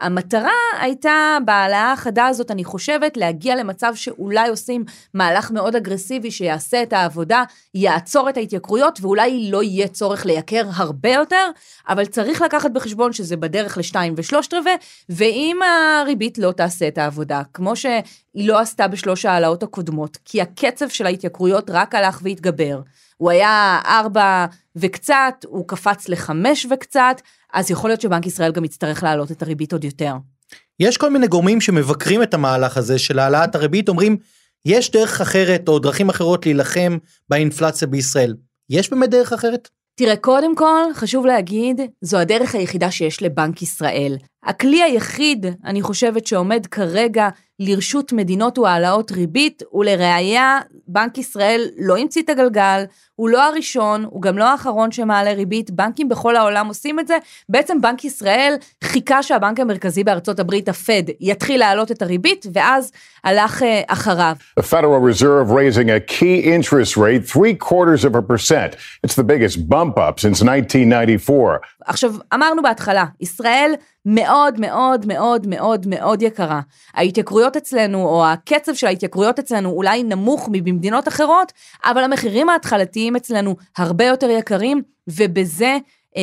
המטרה 0.00 0.50
הייתה 0.80 1.38
בהעלאה 1.44 1.92
החדה 1.92 2.26
הזאת, 2.26 2.50
אני 2.50 2.64
חושבת, 2.64 3.16
להגיע 3.16 3.56
למצב 3.56 3.92
שאולי 3.94 4.48
עושים 4.48 4.84
מהלך 5.14 5.50
מאוד 5.50 5.76
אגרסיבי 5.76 6.30
שיעשה 6.30 6.82
את 6.82 6.92
העבודה, 6.92 7.44
יעצור 7.74 8.28
את 8.28 8.36
ההתייקרויות, 8.36 8.98
ואולי 9.02 9.50
לא 9.50 9.62
יהיה 9.62 9.88
צורך 9.88 10.26
לייקר 10.26 10.62
הרבה 10.74 11.12
יותר, 11.12 11.48
אבל 11.88 12.06
צריך 12.06 12.42
לקחת 12.42 12.70
בחשבון 12.70 13.12
שזה 13.12 13.36
בדרך 13.36 13.78
לשתיים 13.78 14.14
ושלושת 14.16 14.54
רבעי, 14.54 14.76
ואם 15.08 15.58
הריבית 16.02 16.38
לא 16.38 16.52
תעשה 16.52 16.88
את 16.88 16.98
העבודה, 16.98 17.42
כמו 17.54 17.76
שהיא 17.76 18.02
לא 18.34 18.58
עשתה 18.58 18.88
בשלוש 18.88 19.24
ההעלאות 19.24 19.62
הקודמות, 19.62 20.18
כי 20.24 20.40
הקצב 20.40 20.88
של 20.88 21.06
ההתייקרויות 21.06 21.67
רק 21.70 21.94
הלך 21.94 22.20
והתגבר. 22.22 22.80
הוא 23.16 23.30
היה 23.30 23.80
ארבע 23.86 24.46
וקצת, 24.76 25.34
הוא 25.46 25.68
קפץ 25.68 26.08
לחמש 26.08 26.66
וקצת, 26.70 27.22
אז 27.52 27.70
יכול 27.70 27.90
להיות 27.90 28.00
שבנק 28.00 28.26
ישראל 28.26 28.52
גם 28.52 28.64
יצטרך 28.64 29.02
להעלות 29.02 29.30
את 29.30 29.42
הריבית 29.42 29.72
עוד 29.72 29.84
יותר. 29.84 30.14
יש 30.80 30.96
כל 30.96 31.10
מיני 31.10 31.26
גורמים 31.26 31.60
שמבקרים 31.60 32.22
את 32.22 32.34
המהלך 32.34 32.76
הזה 32.76 32.98
של 32.98 33.18
העלאת 33.18 33.54
הריבית, 33.54 33.88
אומרים, 33.88 34.16
יש 34.64 34.90
דרך 34.90 35.20
אחרת 35.20 35.68
או 35.68 35.78
דרכים 35.78 36.08
אחרות 36.08 36.46
להילחם 36.46 36.98
באינפלציה 37.28 37.88
בישראל. 37.88 38.34
יש 38.70 38.90
באמת 38.90 39.10
דרך 39.10 39.32
אחרת? 39.32 39.68
תראה, 39.94 40.16
קודם 40.16 40.56
כל, 40.56 40.82
חשוב 40.94 41.26
להגיד, 41.26 41.80
זו 42.00 42.18
הדרך 42.18 42.54
היחידה 42.54 42.90
שיש 42.90 43.22
לבנק 43.22 43.62
ישראל. 43.62 44.16
הכלי 44.48 44.82
היחיד, 44.82 45.46
אני 45.64 45.82
חושבת, 45.82 46.26
שעומד 46.26 46.66
כרגע 46.66 47.28
לרשות 47.60 48.12
מדינות 48.12 48.56
הוא 48.56 48.66
העלאות 48.66 49.12
ריבית, 49.12 49.62
ולראיה, 49.74 50.58
בנק 50.88 51.18
ישראל 51.18 51.68
לא 51.78 51.96
המציא 51.96 52.22
את 52.22 52.28
הגלגל, 52.28 52.84
הוא 53.14 53.28
לא 53.28 53.48
הראשון, 53.48 54.04
הוא 54.04 54.22
גם 54.22 54.38
לא 54.38 54.50
האחרון 54.50 54.92
שמעלה 54.92 55.32
ריבית, 55.32 55.70
בנקים 55.70 56.08
בכל 56.08 56.36
העולם 56.36 56.66
עושים 56.66 57.00
את 57.00 57.08
זה. 57.08 57.16
בעצם 57.48 57.80
בנק 57.80 58.04
ישראל 58.04 58.54
חיכה 58.84 59.22
שהבנק 59.22 59.60
המרכזי 59.60 60.04
בארצות 60.04 60.40
הברית, 60.40 60.68
הפד, 60.68 61.02
יתחיל 61.20 61.60
להעלות 61.60 61.92
את 61.92 62.02
הריבית, 62.02 62.46
ואז 62.52 62.92
הלך 63.24 63.62
uh, 63.62 63.64
אחריו. 63.86 64.36
The 64.60 64.62
Federal 64.62 65.00
Reserve 65.00 65.50
raising 65.50 65.90
a 65.90 66.00
key 66.00 66.44
interest 66.44 66.96
rate 66.96 67.26
three 67.26 67.54
quarters 67.54 68.04
of 68.04 68.14
a 68.14 68.22
percent. 68.22 68.76
It's 69.06 69.16
the 69.16 69.24
biggest 69.24 69.68
bump 69.68 69.98
up 69.98 70.20
since 70.20 70.42
1994. 70.42 71.58
עכשיו, 71.86 72.14
אמרנו 72.34 72.62
בהתחלה, 72.62 73.04
ישראל 73.20 73.74
מאוד 74.10 74.60
מאוד 74.60 75.06
מאוד 75.06 75.46
מאוד 75.46 75.86
מאוד 75.86 76.22
יקרה. 76.22 76.60
ההתייקרויות 76.94 77.56
אצלנו, 77.56 78.06
או 78.06 78.26
הקצב 78.26 78.74
של 78.74 78.86
ההתייקרויות 78.86 79.38
אצלנו 79.38 79.70
אולי 79.70 80.02
נמוך 80.02 80.48
מבמדינות 80.52 81.08
אחרות, 81.08 81.52
אבל 81.84 82.04
המחירים 82.04 82.48
ההתחלתיים 82.48 83.16
אצלנו 83.16 83.56
הרבה 83.76 84.04
יותר 84.04 84.30
יקרים, 84.30 84.82
ובזה 85.08 85.78
אה, 86.16 86.22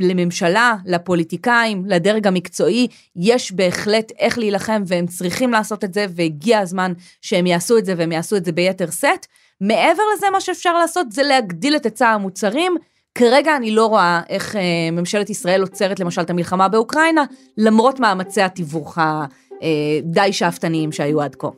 לממשלה, 0.00 0.76
לפוליטיקאים, 0.86 1.82
לדרג 1.86 2.26
המקצועי, 2.26 2.88
יש 3.16 3.52
בהחלט 3.52 4.12
איך 4.18 4.38
להילחם, 4.38 4.82
והם 4.86 5.06
צריכים 5.06 5.52
לעשות 5.52 5.84
את 5.84 5.94
זה, 5.94 6.06
והגיע 6.14 6.58
הזמן 6.58 6.92
שהם 7.20 7.46
יעשו 7.46 7.78
את 7.78 7.84
זה, 7.84 7.94
והם 7.96 8.12
יעשו 8.12 8.36
את 8.36 8.44
זה 8.44 8.52
ביתר 8.52 8.90
שאת. 8.90 9.26
מעבר 9.60 10.02
לזה, 10.16 10.26
מה 10.32 10.40
שאפשר 10.40 10.78
לעשות 10.78 11.12
זה 11.12 11.22
להגדיל 11.22 11.76
את 11.76 11.84
היצע 11.84 12.08
המוצרים. 12.08 12.76
כרגע 13.18 13.56
אני 13.56 13.70
לא 13.70 13.86
רואה 13.86 14.20
איך 14.28 14.56
אה, 14.56 14.60
ממשלת 14.92 15.30
ישראל 15.30 15.60
עוצרת 15.60 16.00
למשל 16.00 16.20
את 16.20 16.30
המלחמה 16.30 16.68
באוקראינה, 16.68 17.24
למרות 17.58 18.00
מאמצי 18.00 18.42
התיווך 18.42 18.98
הדי 18.98 20.20
אה, 20.20 20.32
שאפתניים 20.32 20.92
שהיו 20.92 21.22
עד 21.22 21.34
כה. 21.38 21.48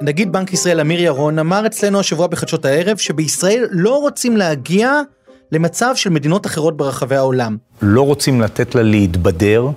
נגיד 0.00 0.32
בנק 0.32 0.52
ישראל 0.52 0.80
אמיר 0.80 1.00
ירון 1.00 1.38
אמר 1.38 1.66
אצלנו 1.66 2.00
השבוע 2.00 2.26
בחדשות 2.26 2.64
הערב 2.64 2.96
שבישראל 2.96 3.66
לא 3.70 4.00
רוצים 4.00 4.36
להגיע 4.36 5.00
למצב 5.52 5.92
של 5.96 6.10
מדינות 6.10 6.46
אחרות 6.46 6.76
ברחבי 6.76 7.16
העולם. 7.16 7.56
לא 7.82 8.02
רוצים 8.02 8.40
לתת 8.40 8.74
לה 8.74 8.82
להתבדר 8.82 9.68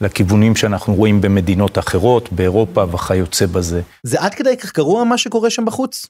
לכיוונים 0.00 0.56
שאנחנו 0.56 0.94
רואים 0.94 1.20
במדינות 1.20 1.78
אחרות, 1.78 2.32
באירופה 2.32 2.84
וכיוצא 2.94 3.46
בזה. 3.46 3.82
זה 4.02 4.20
עד 4.20 4.34
כדי 4.34 4.56
כך 4.56 4.74
גרוע 4.74 5.04
מה 5.04 5.18
שקורה 5.18 5.50
שם 5.50 5.64
בחוץ? 5.64 6.06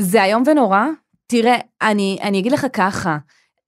זה 0.00 0.24
איום 0.24 0.42
ונורא. 0.46 0.84
תראה, 1.26 1.56
אני, 1.82 2.18
אני 2.22 2.38
אגיד 2.38 2.52
לך 2.52 2.66
ככה, 2.72 3.16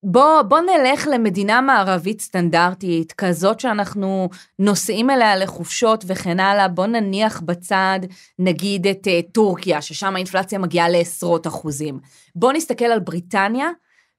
בוא, 0.02 0.42
בוא 0.42 0.58
נלך 0.60 1.08
למדינה 1.12 1.60
מערבית 1.60 2.20
סטנדרטית, 2.20 3.12
כזאת 3.12 3.60
שאנחנו 3.60 4.28
נוסעים 4.58 5.10
אליה 5.10 5.36
לחופשות 5.36 6.04
וכן 6.06 6.40
הלאה, 6.40 6.68
בוא 6.68 6.86
נניח 6.86 7.40
בצד, 7.40 8.00
נגיד 8.38 8.86
את 8.86 9.06
uh, 9.06 9.32
טורקיה, 9.32 9.82
ששם 9.82 10.14
האינפלציה 10.14 10.58
מגיעה 10.58 10.88
לעשרות 10.88 11.46
אחוזים. 11.46 11.98
בוא 12.36 12.52
נסתכל 12.52 12.84
על 12.84 12.98
בריטניה, 12.98 13.68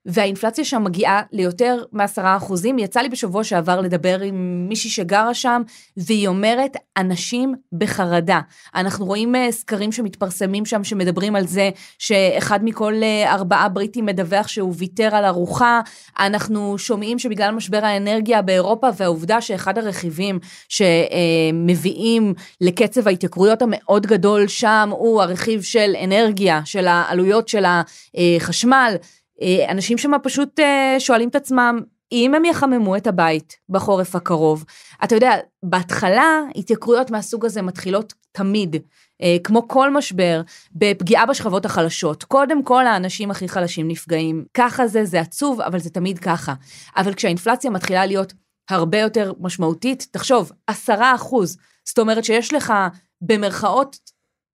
והאינפלציה 0.07 0.65
שם 0.65 0.83
מגיעה 0.83 1.21
ליותר 1.31 1.83
מעשרה 1.91 2.37
אחוזים. 2.37 2.79
יצא 2.79 2.99
לי 2.99 3.09
בשבוע 3.09 3.43
שעבר 3.43 3.81
לדבר 3.81 4.19
עם 4.19 4.65
מישהי 4.69 4.89
שגרה 4.89 5.33
שם, 5.33 5.61
והיא 5.97 6.27
אומרת, 6.27 6.77
אנשים 6.97 7.55
בחרדה. 7.71 8.39
אנחנו 8.75 9.05
רואים 9.05 9.35
אה, 9.35 9.51
סקרים 9.51 9.91
שמתפרסמים 9.91 10.65
שם, 10.65 10.83
שמדברים 10.83 11.35
על 11.35 11.47
זה 11.47 11.69
שאחד 11.99 12.59
מכל 12.63 12.93
אה, 13.03 13.33
ארבעה 13.33 13.69
בריטים 13.69 14.05
מדווח 14.05 14.47
שהוא 14.47 14.73
ויתר 14.77 15.15
על 15.15 15.25
ארוחה. 15.25 15.81
אנחנו 16.19 16.77
שומעים 16.77 17.19
שבגלל 17.19 17.51
משבר 17.51 17.85
האנרגיה 17.85 18.41
באירופה, 18.41 18.87
והעובדה 18.97 19.41
שאחד 19.41 19.77
הרכיבים 19.77 20.39
שמביאים 20.69 22.33
לקצב 22.61 23.07
ההתייקרויות 23.07 23.61
המאוד 23.61 24.07
גדול 24.07 24.47
שם, 24.47 24.89
הוא 24.91 25.21
הרכיב 25.21 25.61
של 25.61 25.93
אנרגיה, 26.03 26.61
של 26.65 26.87
העלויות 26.87 27.47
של 27.47 27.65
החשמל. 27.65 28.95
אה, 29.41 29.71
אנשים 29.71 29.97
שם 29.97 30.11
פשוט 30.23 30.59
אה, 30.59 30.95
שואלים 30.99 31.29
את 31.29 31.35
עצמם, 31.35 31.79
אם 32.11 32.33
הם 32.33 32.45
יחממו 32.45 32.97
את 32.97 33.07
הבית 33.07 33.57
בחורף 33.69 34.15
הקרוב, 34.15 34.65
אתה 35.03 35.15
יודע, 35.15 35.35
בהתחלה 35.63 36.41
התייקרויות 36.55 37.11
מהסוג 37.11 37.45
הזה 37.45 37.61
מתחילות 37.61 38.13
תמיד, 38.31 38.75
אה, 39.21 39.37
כמו 39.43 39.67
כל 39.67 39.93
משבר, 39.93 40.41
בפגיעה 40.71 41.25
בשכבות 41.25 41.65
החלשות. 41.65 42.23
קודם 42.23 42.63
כל 42.63 42.87
האנשים 42.87 43.31
הכי 43.31 43.47
חלשים 43.47 43.87
נפגעים. 43.87 44.45
ככה 44.53 44.87
זה, 44.87 45.05
זה 45.05 45.19
עצוב, 45.19 45.61
אבל 45.61 45.79
זה 45.79 45.89
תמיד 45.89 46.19
ככה. 46.19 46.53
אבל 46.97 47.13
כשהאינפלציה 47.13 47.71
מתחילה 47.71 48.05
להיות 48.05 48.33
הרבה 48.69 48.99
יותר 48.99 49.33
משמעותית, 49.39 50.07
תחשוב, 50.11 50.51
עשרה 50.67 51.15
אחוז, 51.15 51.57
זאת 51.85 51.99
אומרת 51.99 52.23
שיש 52.23 52.53
לך 52.53 52.73
במרכאות 53.21 53.97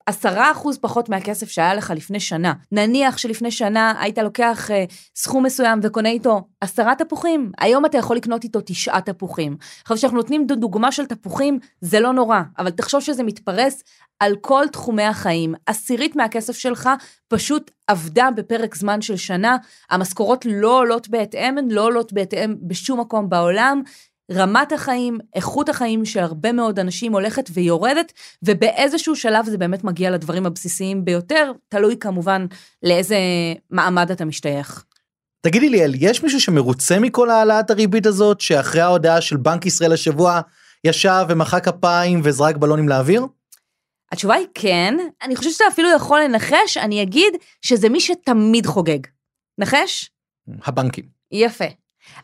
עשרה 0.05 0.51
אחוז 0.51 0.77
פחות 0.77 1.09
מהכסף 1.09 1.49
שהיה 1.49 1.73
לך 1.73 1.93
לפני 1.95 2.19
שנה. 2.19 2.53
נניח 2.71 3.17
שלפני 3.17 3.51
שנה 3.51 3.93
היית 3.99 4.17
לוקח 4.17 4.71
אה, 4.71 4.85
סכום 5.15 5.45
מסוים 5.45 5.79
וקונה 5.83 6.09
איתו 6.09 6.41
עשרה 6.61 6.95
תפוחים, 6.95 7.51
היום 7.59 7.85
אתה 7.85 7.97
יכול 7.97 8.15
לקנות 8.15 8.43
איתו 8.43 8.59
תשעה 8.65 9.01
תפוחים. 9.01 9.57
עכשיו, 9.81 9.97
כשאנחנו 9.97 10.17
נותנים 10.17 10.47
דוגמה 10.47 10.91
של 10.91 11.05
תפוחים, 11.05 11.59
זה 11.81 11.99
לא 11.99 12.13
נורא, 12.13 12.41
אבל 12.59 12.69
תחשוב 12.69 13.01
שזה 13.01 13.23
מתפרס 13.23 13.83
על 14.19 14.35
כל 14.41 14.65
תחומי 14.71 15.03
החיים. 15.03 15.53
עשירית 15.65 16.15
מהכסף 16.15 16.57
שלך 16.57 16.89
פשוט 17.27 17.71
עבדה 17.87 18.29
בפרק 18.35 18.75
זמן 18.75 19.01
של 19.01 19.17
שנה, 19.17 19.57
המשכורות 19.89 20.45
לא 20.49 20.79
עולות 20.79 21.09
בהתאם, 21.09 21.57
הן 21.57 21.71
לא 21.71 21.81
עולות 21.81 22.13
בהתאם 22.13 22.55
בשום 22.61 22.99
מקום 22.99 23.29
בעולם. 23.29 23.81
רמת 24.31 24.71
החיים, 24.71 25.17
איכות 25.35 25.69
החיים 25.69 26.05
של 26.05 26.19
הרבה 26.19 26.51
מאוד 26.51 26.79
אנשים 26.79 27.13
הולכת 27.13 27.49
ויורדת, 27.53 28.13
ובאיזשהו 28.43 29.15
שלב 29.15 29.45
זה 29.45 29.57
באמת 29.57 29.83
מגיע 29.83 30.11
לדברים 30.11 30.45
הבסיסיים 30.45 31.05
ביותר, 31.05 31.51
תלוי 31.69 31.95
כמובן 31.99 32.45
לאיזה 32.83 33.17
מעמד 33.69 34.11
אתה 34.11 34.25
משתייך. 34.25 34.83
תגידי 35.41 35.69
ליאל, 35.69 35.93
יש 35.97 36.23
מישהו 36.23 36.41
שמרוצה 36.41 36.99
מכל 36.99 37.29
העלאת 37.29 37.71
הריבית 37.71 38.05
הזאת, 38.05 38.41
שאחרי 38.41 38.81
ההודעה 38.81 39.21
של 39.21 39.37
בנק 39.37 39.65
ישראל 39.65 39.93
השבוע 39.93 40.41
ישב 40.83 41.25
ומחא 41.29 41.59
כפיים 41.59 42.21
וזרק 42.23 42.57
בלונים 42.57 42.89
לאוויר? 42.89 43.25
התשובה 44.11 44.35
היא 44.35 44.47
כן, 44.53 44.97
אני 45.21 45.35
חושבת 45.35 45.53
שאתה 45.53 45.63
אפילו 45.67 45.89
יכול 45.95 46.21
לנחש, 46.21 46.77
אני 46.77 47.01
אגיד 47.01 47.33
שזה 47.61 47.89
מי 47.89 47.99
שתמיד 47.99 48.65
חוגג. 48.65 48.99
נחש? 49.57 50.11
הבנקים. 50.65 51.05
יפה. 51.31 51.65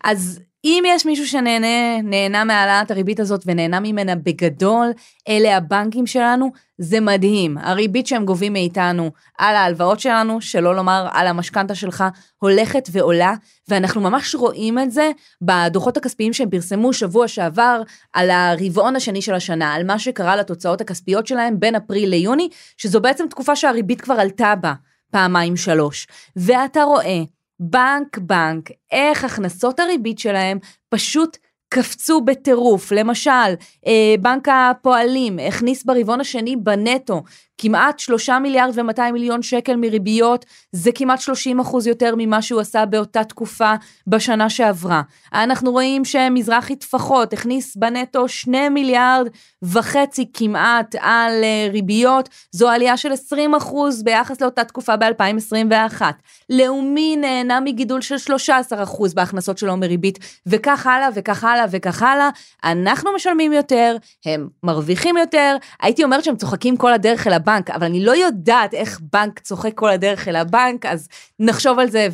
אז 0.03 0.39
אם 0.63 0.83
יש 0.87 1.05
מישהו 1.05 1.27
שנהנה, 1.27 2.01
נהנה 2.03 2.43
מהעלאת 2.43 2.91
הריבית 2.91 3.19
הזאת 3.19 3.41
ונהנה 3.45 3.79
ממנה 3.79 4.15
בגדול, 4.15 4.91
אלה 5.27 5.57
הבנקים 5.57 6.07
שלנו, 6.07 6.51
זה 6.77 6.99
מדהים. 6.99 7.57
הריבית 7.57 8.07
שהם 8.07 8.25
גובים 8.25 8.53
מאיתנו 8.53 9.11
על 9.37 9.55
ההלוואות 9.55 9.99
שלנו, 9.99 10.41
שלא 10.41 10.75
לומר 10.75 11.07
על 11.11 11.27
המשכנתה 11.27 11.75
שלך, 11.75 12.03
הולכת 12.39 12.89
ועולה, 12.91 13.33
ואנחנו 13.67 14.01
ממש 14.01 14.35
רואים 14.35 14.79
את 14.79 14.91
זה 14.91 15.11
בדוחות 15.41 15.97
הכספיים 15.97 16.33
שהם 16.33 16.49
פרסמו 16.49 16.93
שבוע 16.93 17.27
שעבר 17.27 17.81
על 18.13 18.29
הרבעון 18.29 18.95
השני 18.95 19.21
של 19.21 19.33
השנה, 19.33 19.73
על 19.73 19.85
מה 19.85 19.99
שקרה 19.99 20.35
לתוצאות 20.35 20.81
הכספיות 20.81 21.27
שלהם 21.27 21.59
בין 21.59 21.75
אפריל 21.75 22.09
ליוני, 22.09 22.49
שזו 22.77 23.01
בעצם 23.01 23.27
תקופה 23.29 23.55
שהריבית 23.55 24.01
כבר 24.01 24.13
עלתה 24.13 24.55
בה 24.55 24.73
פעמיים 25.11 25.57
שלוש. 25.57 26.07
ואתה 26.35 26.83
רואה 26.83 27.23
בנק 27.59 28.17
בנק, 28.17 28.69
איך 28.91 29.23
הכנסות 29.23 29.79
הריבית 29.79 30.19
שלהם 30.19 30.59
פשוט 30.89 31.37
קפצו 31.69 32.21
בטירוף. 32.21 32.91
למשל, 32.91 33.53
אה, 33.87 34.15
בנק 34.21 34.47
הפועלים 34.49 35.39
הכניס 35.39 35.83
ברבעון 35.83 36.21
השני 36.21 36.55
בנטו 36.55 37.23
כמעט 37.61 37.99
3 37.99 38.29
מיליארד 38.29 38.79
ו-200 38.79 39.11
מיליון 39.13 39.41
שקל 39.41 39.75
מריביות, 39.75 40.45
זה 40.71 40.91
כמעט 40.95 41.21
30 41.21 41.59
אחוז 41.59 41.87
יותר 41.87 42.13
ממה 42.17 42.41
שהוא 42.41 42.61
עשה 42.61 42.85
באותה 42.85 43.23
תקופה 43.23 43.73
בשנה 44.07 44.49
שעברה. 44.49 45.01
אנחנו 45.33 45.71
רואים 45.71 46.05
שמזרחי 46.05 46.75
טפחות 46.75 47.33
הכניס 47.33 47.75
בנטו 47.75 48.27
2 48.27 48.73
מיליארד 48.73 49.27
וחצי 49.61 50.25
כמעט 50.33 50.95
על 50.99 51.31
uh, 51.41 51.71
ריביות, 51.71 52.29
זו 52.51 52.69
עלייה 52.69 52.97
של 52.97 53.11
20 53.11 53.55
אחוז 53.55 54.03
ביחס 54.03 54.41
לאותה 54.41 54.63
תקופה 54.63 54.95
ב-2021. 54.97 56.01
לאומי 56.49 57.17
נהנה 57.17 57.59
מגידול 57.59 58.01
של 58.01 58.17
13 58.17 58.83
אחוז 58.83 59.13
בהכנסות 59.13 59.57
שלו 59.57 59.77
מריבית, 59.77 60.19
וכך 60.45 60.87
הלאה 60.87 61.09
וכך 61.13 61.43
הלאה 61.43 61.65
וכך 61.71 62.01
הלאה. 62.01 62.29
אנחנו 62.63 63.13
משלמים 63.15 63.53
יותר, 63.53 63.95
הם 64.25 64.47
מרוויחים 64.63 65.17
יותר, 65.17 65.55
הייתי 65.81 66.03
אומרת 66.03 66.23
שהם 66.23 66.35
צוחקים 66.35 66.77
כל 66.77 66.93
הדרך 66.93 67.27
אל 67.27 67.33
הבנק. 67.33 67.48
הבנק, 67.49 67.69
אבל 67.69 67.85
אני 67.85 68.05
לא 68.05 68.11
יודעת 68.11 68.73
איך 68.73 68.99
בנק 69.13 69.39
צוחק 69.39 69.71
כל 69.75 69.89
הדרך 69.89 70.27
אל 70.27 70.35
הבנק, 70.35 70.85
אז 70.85 71.07
נחשוב 71.39 71.79
על 71.79 71.89
זה 71.89 72.07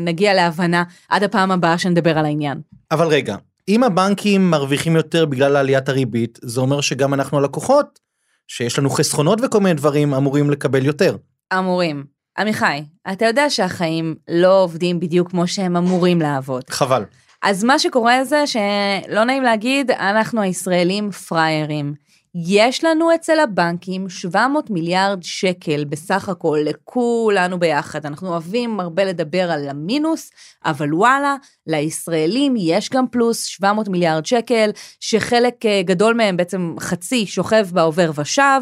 ונגיע 0.00 0.34
להבנה 0.34 0.84
עד 1.08 1.22
הפעם 1.22 1.50
הבאה 1.50 1.78
שנדבר 1.78 2.18
על 2.18 2.24
העניין. 2.24 2.60
אבל 2.90 3.06
רגע, 3.06 3.36
אם 3.68 3.84
הבנקים 3.84 4.50
מרוויחים 4.50 4.96
יותר 4.96 5.26
בגלל 5.26 5.56
עליית 5.56 5.88
הריבית, 5.88 6.38
זה 6.42 6.60
אומר 6.60 6.80
שגם 6.80 7.14
אנחנו 7.14 7.38
הלקוחות, 7.38 8.00
שיש 8.48 8.78
לנו 8.78 8.90
חסכונות 8.90 9.38
וכל 9.42 9.60
מיני 9.60 9.74
דברים, 9.74 10.14
אמורים 10.14 10.50
לקבל 10.50 10.86
יותר. 10.86 11.16
אמורים. 11.58 12.04
עמיחי, 12.38 12.84
אתה 13.12 13.24
יודע 13.24 13.50
שהחיים 13.50 14.14
לא 14.28 14.62
עובדים 14.62 15.00
בדיוק 15.00 15.30
כמו 15.30 15.46
שהם 15.46 15.76
אמורים 15.76 16.20
לעבוד. 16.20 16.62
חבל. 16.70 17.04
אז 17.42 17.64
מה 17.64 17.78
שקורה 17.78 18.24
זה 18.24 18.44
שלא 18.46 19.24
נעים 19.24 19.42
להגיד, 19.42 19.90
אנחנו 19.90 20.40
הישראלים 20.40 21.10
פראיירים. 21.10 21.94
יש 22.34 22.84
לנו 22.84 23.14
אצל 23.14 23.38
הבנקים 23.38 24.08
700 24.08 24.70
מיליארד 24.70 25.22
שקל 25.22 25.84
בסך 25.84 26.28
הכל 26.28 26.58
לכולנו 26.64 27.58
ביחד. 27.58 28.06
אנחנו 28.06 28.28
אוהבים 28.28 28.80
הרבה 28.80 29.04
לדבר 29.04 29.50
על 29.50 29.68
המינוס, 29.68 30.30
אבל 30.64 30.94
וואלה, 30.94 31.36
לישראלים 31.66 32.54
יש 32.58 32.90
גם 32.90 33.08
פלוס 33.08 33.44
700 33.44 33.88
מיליארד 33.88 34.26
שקל, 34.26 34.70
שחלק 35.00 35.66
אה, 35.66 35.82
גדול 35.82 36.14
מהם, 36.14 36.36
בעצם 36.36 36.74
חצי, 36.80 37.26
שוכב 37.26 37.66
בעובר 37.72 38.10
ושב, 38.14 38.60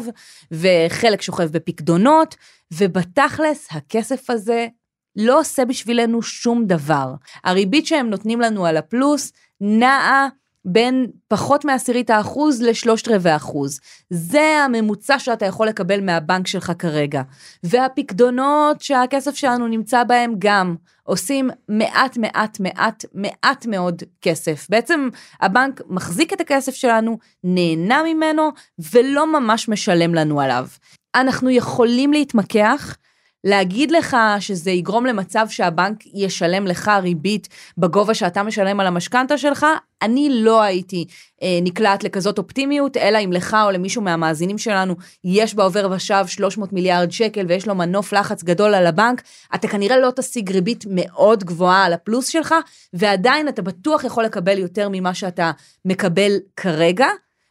וחלק 0.51 1.21
שוכב 1.21 1.51
בפקדונות, 1.51 2.35
ובתכלס 2.73 3.67
הכסף 3.71 4.29
הזה 4.29 4.67
לא 5.15 5.39
עושה 5.39 5.65
בשבילנו 5.65 6.21
שום 6.21 6.65
דבר. 6.65 7.13
הריבית 7.43 7.87
שהם 7.87 8.09
נותנים 8.09 8.41
לנו 8.41 8.65
על 8.65 8.77
הפלוס 8.77 9.31
נעה 9.61 10.27
בין 10.65 11.07
פחות 11.27 11.65
מעשירית 11.65 12.09
האחוז 12.09 12.61
לשלושת 12.61 13.07
רבעי 13.07 13.35
אחוז. 13.35 13.79
זה 14.09 14.61
הממוצע 14.65 15.19
שאתה 15.19 15.45
יכול 15.45 15.67
לקבל 15.67 16.01
מהבנק 16.01 16.47
שלך 16.47 16.71
כרגע. 16.79 17.21
והפקדונות 17.63 18.81
שהכסף 18.81 19.35
שלנו 19.35 19.67
נמצא 19.67 20.03
בהם 20.03 20.33
גם 20.39 20.75
עושים 21.03 21.49
מעט 21.69 22.17
מעט 22.17 22.59
מעט 22.59 23.05
מעט 23.13 23.65
מאוד 23.65 24.03
כסף. 24.21 24.67
בעצם 24.69 25.09
הבנק 25.41 25.81
מחזיק 25.87 26.33
את 26.33 26.41
הכסף 26.41 26.75
שלנו, 26.75 27.17
נהנה 27.43 28.03
ממנו 28.03 28.49
ולא 28.93 29.39
ממש 29.39 29.69
משלם 29.69 30.15
לנו 30.15 30.41
עליו. 30.41 30.67
אנחנו 31.15 31.49
יכולים 31.49 32.13
להתמקח 32.13 32.97
להגיד 33.43 33.91
לך 33.91 34.17
שזה 34.39 34.71
יגרום 34.71 35.05
למצב 35.05 35.45
שהבנק 35.49 35.97
ישלם 36.13 36.67
לך 36.67 36.91
ריבית 37.01 37.47
בגובה 37.77 38.13
שאתה 38.13 38.43
משלם 38.43 38.79
על 38.79 38.87
המשכנתה 38.87 39.37
שלך, 39.37 39.65
אני 40.01 40.29
לא 40.31 40.61
הייתי 40.61 41.05
אה, 41.43 41.59
נקלעת 41.61 42.03
לכזאת 42.03 42.37
אופטימיות, 42.37 42.97
אלא 42.97 43.17
אם 43.17 43.31
לך 43.33 43.57
או 43.65 43.71
למישהו 43.71 44.01
מהמאזינים 44.01 44.57
שלנו 44.57 44.95
יש 45.23 45.53
בעובר 45.53 45.91
ושב 45.91 46.23
300 46.27 46.73
מיליארד 46.73 47.11
שקל 47.11 47.45
ויש 47.47 47.67
לו 47.67 47.75
מנוף 47.75 48.13
לחץ 48.13 48.43
גדול 48.43 48.73
על 48.73 48.87
הבנק, 48.87 49.21
אתה 49.55 49.67
כנראה 49.67 49.97
לא 49.97 50.11
תשיג 50.15 50.51
ריבית 50.51 50.85
מאוד 50.89 51.43
גבוהה 51.43 51.85
על 51.85 51.93
הפלוס 51.93 52.27
שלך, 52.27 52.55
ועדיין 52.93 53.47
אתה 53.47 53.61
בטוח 53.61 54.03
יכול 54.03 54.23
לקבל 54.23 54.57
יותר 54.57 54.87
ממה 54.91 55.13
שאתה 55.13 55.51
מקבל 55.85 56.31
כרגע. 56.55 57.07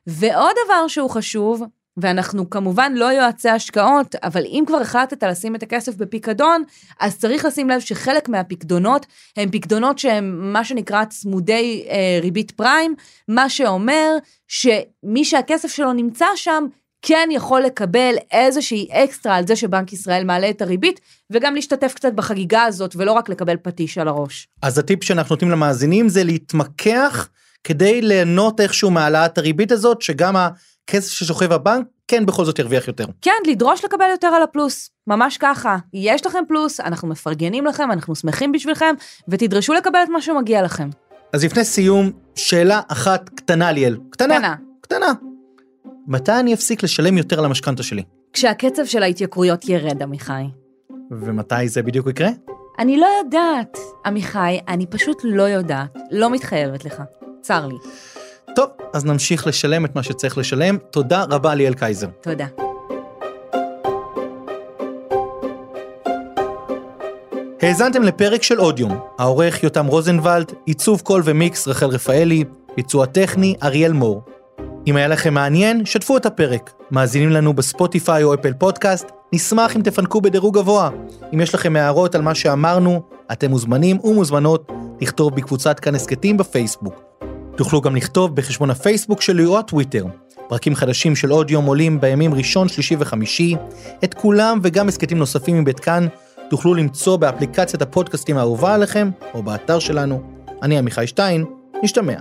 ועוד 0.07 0.53
דבר 0.65 0.89
שהוא 0.89 1.11
חשוב, 1.11 1.63
ואנחנו 2.01 2.51
כמובן 2.51 2.93
לא 2.97 3.05
יועצי 3.05 3.49
השקעות, 3.49 4.15
אבל 4.23 4.43
אם 4.45 4.65
כבר 4.67 4.77
החלטת 4.81 5.23
לשים 5.23 5.55
את 5.55 5.63
הכסף 5.63 5.95
בפיקדון, 5.97 6.63
אז 7.01 7.19
צריך 7.19 7.45
לשים 7.45 7.71
לב 7.71 7.81
שחלק 7.81 8.29
מהפיקדונות 8.29 9.07
הם 9.37 9.51
פיקדונות 9.51 9.99
שהם 9.99 10.53
מה 10.53 10.65
שנקרא 10.65 11.05
צמודי 11.05 11.85
אה, 11.89 12.19
ריבית 12.23 12.51
פריים, 12.51 12.95
מה 13.29 13.49
שאומר 13.49 14.17
שמי 14.49 15.25
שהכסף 15.25 15.69
שלו 15.69 15.93
נמצא 15.93 16.27
שם, 16.37 16.67
כן 17.03 17.29
יכול 17.33 17.63
לקבל 17.63 18.15
איזושהי 18.31 18.89
אקסטרה 18.91 19.37
על 19.37 19.47
זה 19.47 19.57
שבנק 19.57 19.93
ישראל 19.93 20.25
מעלה 20.25 20.51
את 20.51 20.63
הריבית, 20.63 21.01
וגם 21.31 21.55
להשתתף 21.55 21.93
קצת 21.95 22.13
בחגיגה 22.13 22.63
הזאת, 22.63 22.97
ולא 22.97 23.13
רק 23.13 23.29
לקבל 23.29 23.57
פטיש 23.63 23.99
על 23.99 24.09
הראש. 24.09 24.49
אז 24.63 24.79
הטיפ 24.79 25.05
שאנחנו 25.05 25.35
נותנים 25.35 25.51
למאזינים 25.51 26.09
זה 26.09 26.25
להתמקח 26.25 27.29
כדי 27.65 28.03
ליהנות 28.03 28.61
איכשהו 28.61 28.91
מהעלאת 28.91 29.39
הריבית 29.39 29.73
הזאת, 29.73 30.03
שגם 30.03 30.37
הכסף 30.89 31.13
ששוכב 31.13 31.55
בבנק 31.55 31.87
כן 32.09 32.27
בכל 32.27 32.45
זאת 32.45 32.59
ירוויח 32.59 32.89
יותר. 32.89 33.05
כן, 33.23 33.31
לדרוש 33.47 33.85
לקבל 33.85 34.07
יותר 34.11 34.27
על 34.27 34.43
הפלוס, 34.43 34.91
ממש 35.07 35.37
ככה. 35.37 35.77
יש 35.95 36.27
לכם 36.27 36.39
פלוס, 36.49 36.81
אנחנו 36.81 37.09
מפרגנים 37.09 37.67
לכם, 37.67 37.93
אנחנו 37.93 38.15
שמחים 38.15 38.53
בשבילכם, 38.53 38.95
ותדרשו 39.29 39.73
לקבל 39.73 39.99
את 40.05 40.09
מה 40.09 40.21
שמגיע 40.21 40.63
לכם. 40.63 40.89
אז 41.33 41.45
לפני 41.45 41.65
סיום, 41.65 42.11
שאלה 42.35 42.81
אחת 42.89 43.29
קטנה 43.29 43.73
ליאל. 43.73 43.97
קטנה. 44.11 44.39
קטנה. 44.39 44.55
קטנה. 44.81 45.13
מתי 46.07 46.33
אני 46.33 46.55
אפסיק 46.55 46.83
לשלם 46.83 47.19
יותר 47.19 47.39
על 47.39 47.45
המשכנתה 47.45 47.83
שלי? 47.83 48.03
כשהקצב 48.33 48.85
של 48.85 49.03
ההתייקרויות 49.03 49.69
ירד, 49.69 50.03
עמיחי. 50.03 50.45
ומתי 51.11 51.69
זה 51.69 51.83
בדיוק 51.83 52.07
יקרה? 52.07 52.29
אני 52.79 52.97
לא 52.97 53.09
יודעת, 53.25 53.79
עמיחי, 54.07 54.59
אני 54.69 54.87
פשוט 54.87 55.21
לא 55.25 55.43
יודעת, 55.43 55.99
לא 56.11 56.31
מתחייבת 56.31 56.85
לך. 56.85 57.03
צר 57.41 57.67
לי. 57.67 57.77
טוב, 58.55 58.71
אז 58.93 59.05
נמשיך 59.05 59.47
לשלם 59.47 59.85
את 59.85 59.95
מה 59.97 60.03
שצריך 60.03 60.39
לשלם. 60.39 60.77
תודה 60.91 61.25
רבה 61.31 61.55
ליאל 61.55 61.75
קייזר. 61.75 62.07
תודה. 62.21 62.47
האזנתם 67.63 68.03
לפרק 68.03 68.43
של 68.43 68.59
עוד 68.59 68.79
יום. 68.79 68.99
העורך 69.19 69.63
יותם 69.63 69.87
רוזנבלד, 69.87 70.53
עיצוב 70.67 71.01
קול 71.01 71.23
ומיקס 71.25 71.69
רחל 71.69 71.87
רפאלי, 71.87 72.45
ביצוע 72.77 73.07
טכני 73.07 73.55
אריאל 73.63 73.93
מור. 73.93 74.23
אם 74.87 74.97
היה 74.97 75.09
לכם 75.09 75.35
מעניין, 75.35 75.85
שתפו 75.85 76.17
את 76.17 76.27
הפרק. 76.27 76.73
מאזינים 76.91 77.31
לנו 77.31 77.53
בספוטיפיי 77.53 78.23
או 78.23 78.35
אפל 78.35 78.53
פודקאסט, 78.53 79.11
נשמח 79.33 79.77
אם 79.77 79.83
תפנקו 79.83 80.21
בדירוג 80.21 80.59
גבוה. 80.59 80.91
אם 81.35 81.41
יש 81.41 81.55
לכם 81.55 81.77
הערות 81.77 82.15
על 82.15 82.23
מה 82.23 82.35
שאמרנו, 82.35 83.03
אתם 83.33 83.51
מוזמנים 83.51 83.99
ומוזמנות 84.05 84.73
לכתוב 85.01 85.35
בקבוצת 85.35 85.81
כאן 85.81 85.95
הסכתים 85.95 86.37
בפייסבוק. 86.37 87.08
תוכלו 87.59 87.81
גם 87.81 87.97
לכתוב 87.97 88.37
בחשבון 88.37 88.71
הפייסבוק 88.71 89.23
שלי 89.23 89.45
או 89.45 89.59
הטוויטר. 89.59 90.05
פרקים 90.49 90.75
חדשים 90.75 91.17
של 91.17 91.31
עוד 91.31 91.51
יום 91.51 91.65
עולים 91.65 92.01
בימים 92.01 92.35
ראשון, 92.35 92.69
שלישי 92.69 92.97
וחמישי. 92.99 93.57
את 94.05 94.15
כולם 94.15 94.59
וגם 94.63 94.89
הסכתים 94.89 95.19
נוספים 95.19 95.61
מבית 95.61 95.81
כאן 95.81 96.07
תוכלו 96.51 96.75
למצוא 96.75 97.17
באפליקציית 97.17 97.83
הפודקאסטים 97.83 98.37
האהובה 98.37 98.75
עליכם, 98.75 99.11
או 99.35 99.43
באתר 99.43 99.79
שלנו. 99.79 100.23
אני 100.63 100.79
עמיחי 100.79 101.07
שטיין, 101.07 101.45
נשתמע. 101.83 102.15